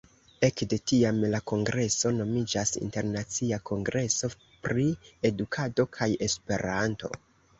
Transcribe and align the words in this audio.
Ekde 0.47 0.77
tiam, 0.91 1.17
la 1.33 1.39
kongreso 1.51 2.11
nomiĝas 2.15 2.71
Internacia 2.79 3.59
Kongreso 3.71 4.31
pri 4.69 4.85
Edukado 5.31 5.87
kaj 5.99 6.09
Esperanto. 6.29 7.13